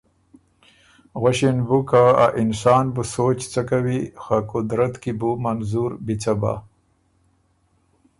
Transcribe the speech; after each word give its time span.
غؤݭِن 1.21 1.57
بُو 1.67 1.77
که 1.89 2.01
ا 2.23 2.25
انسان 2.41 2.85
بُو 2.93 3.01
سوچ 3.13 3.39
څۀ 3.51 3.61
کوی 3.69 3.99
خه 4.23 4.37
قدرت 4.51 4.93
کی 5.03 5.11
بو 5.19 5.29
منظور 5.43 5.91
بی 6.05 6.15
څۀ 6.21 6.33
بَۀ 6.41 6.53